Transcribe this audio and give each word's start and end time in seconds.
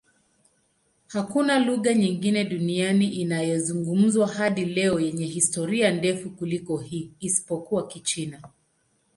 Hakuna 1.07 1.59
lugha 1.59 1.93
nyingine 1.93 2.43
duniani 2.43 3.07
inayozungumzwa 3.07 4.27
hadi 4.27 4.65
leo 4.65 4.99
yenye 4.99 5.25
historia 5.25 5.91
ndefu 5.91 6.29
kuliko 6.29 6.77
hii, 6.77 7.11
isipokuwa 7.19 7.87
Kichina. 7.87 8.41